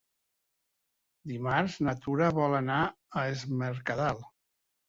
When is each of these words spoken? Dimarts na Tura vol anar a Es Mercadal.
Dimarts 1.33 1.77
na 1.89 1.95
Tura 2.05 2.31
vol 2.39 2.57
anar 2.63 2.81
a 3.23 3.27
Es 3.35 3.47
Mercadal. 3.63 4.27